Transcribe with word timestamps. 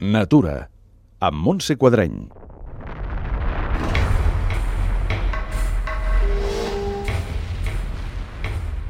Natura, 0.00 0.68
amb 1.18 1.40
Montse 1.42 1.74
Quadreny. 1.74 2.28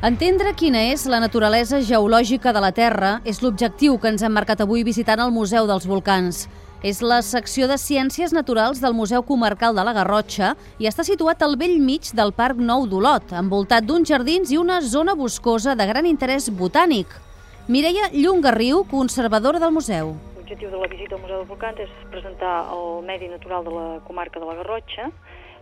Entendre 0.04 0.52
quina 0.52 0.82
és 0.90 1.06
la 1.08 1.22
naturalesa 1.24 1.80
geològica 1.80 2.52
de 2.52 2.60
la 2.60 2.74
Terra 2.76 3.14
és 3.24 3.40
l'objectiu 3.40 3.96
que 3.96 4.12
ens 4.12 4.20
hem 4.20 4.36
marcat 4.36 4.60
avui 4.60 4.84
visitant 4.84 5.24
el 5.24 5.32
Museu 5.32 5.64
dels 5.64 5.88
Volcans. 5.88 6.44
És 6.84 7.00
la 7.00 7.22
secció 7.24 7.72
de 7.72 7.80
Ciències 7.80 8.36
Naturals 8.36 8.84
del 8.84 8.92
Museu 8.92 9.24
Comarcal 9.24 9.72
de 9.72 9.88
la 9.88 9.96
Garrotxa 9.96 10.58
i 10.76 10.92
està 10.92 11.08
situat 11.08 11.40
al 11.40 11.56
vell 11.56 11.80
mig 11.80 12.12
del 12.12 12.36
Parc 12.36 12.60
Nou 12.60 12.84
d'Olot, 12.84 13.32
envoltat 13.32 13.88
d'uns 13.88 14.12
jardins 14.12 14.52
i 14.52 14.60
una 14.60 14.82
zona 14.84 15.16
boscosa 15.16 15.72
de 15.72 15.88
gran 15.88 16.04
interès 16.04 16.52
botànic. 16.52 17.08
Mireia 17.66 18.12
Llungarriu, 18.12 18.84
conservadora 18.92 19.56
del 19.56 19.72
museu. 19.72 20.18
L'objectiu 20.48 20.70
de 20.72 20.78
la 20.80 20.88
visita 20.88 21.12
al 21.14 21.20
Museu 21.20 21.42
dels 21.42 21.48
Volcans 21.50 21.80
és 21.84 21.90
presentar 22.08 22.52
el 22.72 23.02
medi 23.04 23.26
natural 23.28 23.66
de 23.66 23.72
la 23.74 24.00
comarca 24.06 24.40
de 24.40 24.46
la 24.48 24.54
Garrotxa, 24.56 25.10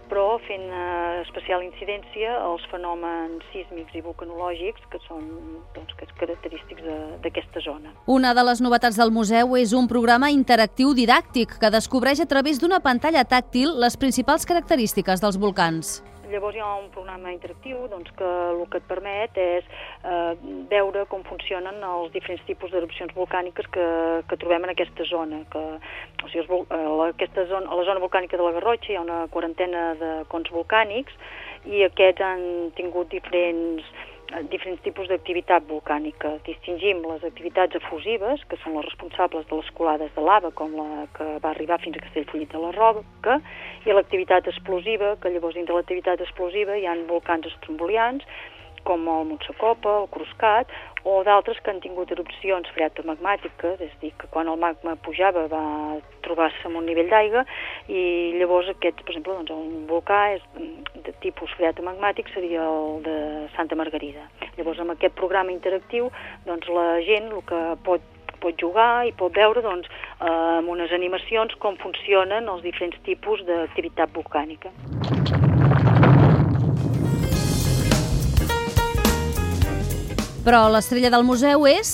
però 0.06 0.36
fent 0.46 0.62
eh, 0.62 1.24
especial 1.24 1.64
incidència 1.66 2.36
als 2.38 2.62
fenòmens 2.70 3.42
sísmics 3.50 3.96
i 3.98 4.04
vulcanològics 4.06 4.86
que 4.92 5.02
són 5.08 5.26
doncs, 5.74 5.90
que 5.98 6.06
característics 6.22 6.86
d'aquesta 7.24 7.64
zona. 7.66 7.96
Una 8.06 8.30
de 8.30 8.46
les 8.46 8.62
novetats 8.62 8.94
del 9.02 9.10
museu 9.10 9.58
és 9.58 9.74
un 9.74 9.90
programa 9.90 10.30
interactiu 10.30 10.94
didàctic 10.94 11.58
que 11.58 11.74
descobreix 11.74 12.22
a 12.22 12.30
través 12.30 12.62
d'una 12.62 12.78
pantalla 12.78 13.26
tàctil 13.26 13.74
les 13.82 13.98
principals 13.98 14.46
característiques 14.46 15.18
dels 15.18 15.42
volcans. 15.42 15.96
Llavors 16.30 16.56
hi 16.56 16.62
ha 16.62 16.72
un 16.80 16.88
programa 16.94 17.32
interactiu 17.32 17.86
doncs, 17.92 18.10
que 18.18 18.26
el 18.26 18.62
que 18.72 18.80
et 18.80 18.88
permet 18.88 19.38
és 19.38 19.66
eh, 19.68 20.32
veure 20.70 21.04
com 21.12 21.22
funcionen 21.28 21.78
els 21.86 22.12
diferents 22.14 22.42
tipus 22.48 22.72
d'erupcions 22.74 23.14
volcàniques 23.16 23.68
que, 23.74 23.86
que 24.28 24.40
trobem 24.42 24.66
en 24.66 24.74
aquesta 24.74 25.06
zona. 25.10 25.42
Que, 25.52 25.64
o 26.24 26.32
sigui, 26.32 26.44
els, 26.44 26.72
a, 26.74 26.80
la, 27.00 27.10
aquesta 27.14 27.46
zona, 27.52 27.70
a 27.70 27.78
la 27.78 27.86
zona 27.88 28.02
volcànica 28.02 28.40
de 28.40 28.46
la 28.46 28.54
Garrotxa 28.58 28.92
hi 28.92 28.98
ha 28.98 29.06
una 29.06 29.22
quarantena 29.32 29.86
de 30.00 30.12
cons 30.32 30.50
volcànics 30.54 31.14
i 31.66 31.82
aquests 31.86 32.22
han 32.22 32.44
tingut 32.78 33.10
diferents 33.14 33.86
eh, 33.86 34.05
diferents 34.50 34.82
tipus 34.82 35.08
d'activitat 35.08 35.66
volcànica. 35.68 36.36
Distingim 36.46 37.02
les 37.06 37.22
activitats 37.24 37.78
efusives, 37.78 38.42
que 38.50 38.58
són 38.62 38.76
les 38.76 38.86
responsables 38.88 39.46
de 39.50 39.60
les 39.60 39.70
colades 39.78 40.12
de 40.16 40.24
lava, 40.24 40.50
com 40.50 40.74
la 40.76 41.06
que 41.16 41.26
va 41.42 41.52
arribar 41.52 41.78
fins 41.82 41.96
a 41.96 42.04
Castellfollit 42.04 42.52
de 42.52 42.62
la 42.62 42.72
Roca, 42.76 43.38
i 43.86 43.94
l'activitat 43.94 44.50
explosiva, 44.50 45.14
que 45.22 45.30
llavors 45.30 45.56
dintre 45.58 45.76
l'activitat 45.76 46.20
explosiva 46.20 46.76
hi 46.76 46.86
ha 46.86 46.96
volcans 47.08 47.46
estrombolians, 47.46 48.26
com 48.86 49.08
el 49.10 49.26
Montsecopa, 49.30 49.98
el 50.02 50.08
Cruscat, 50.14 50.70
o 51.06 51.20
d'altres 51.26 51.58
que 51.62 51.70
han 51.70 51.78
tingut 51.82 52.10
erupcions 52.10 52.70
freatomagmàtiques, 52.74 53.82
és 53.84 53.92
a 53.94 54.00
dir, 54.02 54.12
que 54.18 54.30
quan 54.34 54.48
el 54.50 54.58
magma 54.58 54.96
pujava 55.06 55.44
va 55.52 55.66
trobar-se 56.26 56.66
amb 56.66 56.80
un 56.80 56.88
nivell 56.90 57.10
d'aigua 57.12 57.44
i 57.86 58.34
llavors 58.40 58.72
aquest, 58.72 59.04
per 59.04 59.14
exemple, 59.14 59.36
doncs, 59.38 59.54
un 59.54 59.86
volcà 59.90 60.18
és 60.34 60.42
de 61.06 61.14
tipus 61.22 61.54
freatomagmàtic 61.60 62.32
seria 62.34 62.66
el 62.66 63.06
de 63.06 63.16
Santa 63.54 63.78
Margarida. 63.78 64.26
Llavors, 64.58 64.82
amb 64.82 64.96
aquest 64.96 65.14
programa 65.14 65.54
interactiu, 65.54 66.10
doncs, 66.48 66.66
la 66.74 66.88
gent 67.06 67.30
el 67.30 67.42
que 67.46 67.62
pot 67.86 68.12
pot 68.36 68.58
jugar 68.60 69.06
i 69.08 69.14
pot 69.16 69.32
veure 69.32 69.62
doncs, 69.64 69.88
eh, 69.88 70.28
amb 70.28 70.68
unes 70.68 70.92
animacions 70.92 71.56
com 71.62 71.78
funcionen 71.80 72.50
els 72.52 72.62
diferents 72.66 73.00
tipus 73.08 73.42
d'activitat 73.48 74.12
volcànica. 74.12 74.74
Però 80.46 80.68
l'estrella 80.70 81.08
del 81.10 81.24
museu 81.26 81.64
és... 81.66 81.88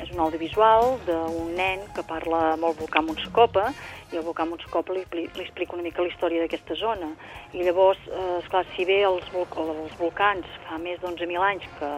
És 0.00 0.08
un 0.14 0.22
audiovisual 0.24 0.94
d'un 1.04 1.50
nen 1.52 1.82
que 1.92 2.00
parla 2.08 2.54
amb 2.54 2.64
el 2.70 2.76
volcà 2.78 3.02
Montsecopa 3.04 3.66
i 4.08 4.16
el 4.16 4.24
volcà 4.24 4.46
Montsecopa 4.48 4.94
li, 4.96 5.02
li, 5.12 5.26
li 5.34 5.44
explica 5.44 5.76
una 5.76 5.84
mica 5.84 6.00
la 6.00 6.08
història 6.08 6.40
d'aquesta 6.40 6.78
zona. 6.80 7.10
I 7.52 7.66
llavors, 7.66 8.00
eh, 8.08 8.38
esclar, 8.38 8.64
si 8.72 8.86
bé 8.88 9.02
els, 9.04 9.28
els 9.36 9.98
volcans 10.00 10.48
fa 10.64 10.80
més 10.80 10.96
d'11.000 11.02 11.44
anys 11.50 11.68
que, 11.76 11.92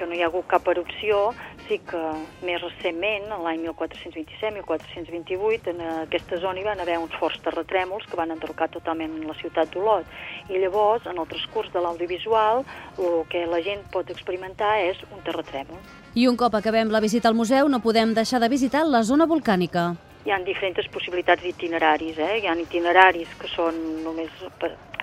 que 0.00 0.10
no 0.10 0.18
hi 0.18 0.24
ha 0.24 0.30
hagut 0.32 0.50
cap 0.50 0.66
erupció, 0.74 1.28
sí 1.72 1.80
que 1.88 2.00
més 2.44 2.60
recentment, 2.60 3.30
l'any 3.44 3.62
1427-1428, 3.64 5.72
en 5.72 5.78
aquesta 6.02 6.36
zona 6.42 6.60
hi 6.60 6.66
van 6.66 6.80
haver 6.82 6.98
uns 7.00 7.14
forts 7.20 7.40
terratrèmols 7.44 8.06
que 8.10 8.18
van 8.18 8.30
enderrocar 8.34 8.68
totalment 8.74 9.14
la 9.28 9.36
ciutat 9.40 9.66
d'Olot. 9.72 10.04
I 10.52 10.54
llavors, 10.60 11.02
en 11.08 11.16
el 11.18 11.26
transcurs 11.30 11.70
de 11.72 11.80
l'audiovisual, 11.80 12.56
el 12.98 13.24
que 13.32 13.40
la 13.48 13.60
gent 13.64 13.82
pot 13.94 14.06
experimentar 14.12 14.72
és 14.84 14.98
un 15.10 15.20
terratrèmol. 15.24 15.78
I 16.14 16.28
un 16.28 16.36
cop 16.36 16.54
acabem 16.58 16.88
la 16.92 17.00
visita 17.00 17.28
al 17.30 17.38
museu 17.38 17.68
no 17.72 17.80
podem 17.80 18.14
deixar 18.14 18.40
de 18.42 18.48
visitar 18.52 18.84
la 18.84 19.02
zona 19.02 19.26
volcànica. 19.26 19.94
Hi 20.22 20.30
ha 20.30 20.38
diferents 20.44 20.88
possibilitats 20.92 21.42
d'itineraris, 21.42 22.18
eh? 22.18 22.38
Hi 22.42 22.46
ha 22.46 22.54
itineraris 22.60 23.28
que 23.40 23.48
són 23.50 23.74
només 24.04 24.30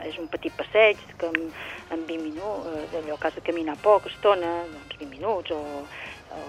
és 0.05 0.15
un 0.21 0.27
petit 0.31 0.53
passeig 0.55 0.95
que 1.19 1.27
en, 1.27 1.51
en 1.91 1.99
20 2.07 2.23
minuts, 2.23 2.67
eh, 2.71 2.97
allò 3.01 3.17
que 3.19 3.27
has 3.27 3.35
de 3.35 3.43
caminar 3.43 3.75
poc 3.83 4.07
estona, 4.07 4.47
doncs 4.69 4.95
20 5.01 5.11
minuts 5.11 5.51
o, 5.51 5.59
o, 6.31 6.39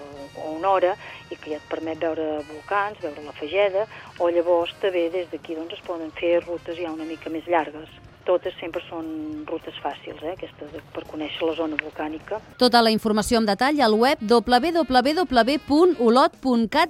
o 0.41 0.51
una 0.57 0.69
hora, 0.69 0.95
i 1.29 1.35
que 1.35 1.49
ja 1.53 1.57
et 1.57 1.67
permet 1.71 1.99
veure 2.01 2.43
volcans, 2.49 2.99
veure 3.01 3.21
la 3.25 3.33
Fageda, 3.37 3.87
o 4.19 4.29
llavors 4.29 4.73
també 4.81 5.09
des 5.13 5.27
d'aquí 5.31 5.55
doncs, 5.57 5.73
es 5.77 5.83
poden 5.87 6.11
fer 6.19 6.33
rutes 6.45 6.77
ja 6.77 6.91
una 6.91 7.05
mica 7.09 7.29
més 7.33 7.45
llargues. 7.47 7.89
Totes 8.25 8.53
sempre 8.59 8.81
són 8.85 9.05
rutes 9.49 9.75
fàcils, 9.81 10.21
eh, 10.21 10.33
aquestes 10.35 10.69
per 10.93 11.03
conèixer 11.09 11.47
la 11.47 11.55
zona 11.57 11.75
volcànica. 11.79 12.39
Tota 12.61 12.81
la 12.85 12.91
informació 12.93 13.37
en 13.41 13.45
detall 13.49 13.81
al 13.81 13.93
web 13.97 14.17
www.olot.cat 14.21 14.89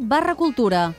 barra 0.02 0.36
cultura. 0.36 0.92